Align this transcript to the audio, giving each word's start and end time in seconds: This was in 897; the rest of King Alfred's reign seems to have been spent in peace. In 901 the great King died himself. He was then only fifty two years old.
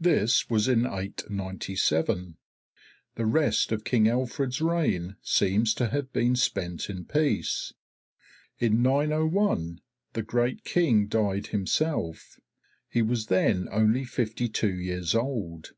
This 0.00 0.50
was 0.50 0.66
in 0.66 0.86
897; 0.86 2.36
the 3.14 3.26
rest 3.26 3.70
of 3.70 3.84
King 3.84 4.08
Alfred's 4.08 4.60
reign 4.60 5.14
seems 5.22 5.72
to 5.74 5.90
have 5.90 6.12
been 6.12 6.34
spent 6.34 6.90
in 6.90 7.04
peace. 7.04 7.72
In 8.58 8.82
901 8.82 9.80
the 10.14 10.24
great 10.24 10.64
King 10.64 11.06
died 11.06 11.46
himself. 11.54 12.40
He 12.88 13.02
was 13.02 13.26
then 13.26 13.68
only 13.70 14.04
fifty 14.04 14.48
two 14.48 14.74
years 14.74 15.14
old. 15.14 15.70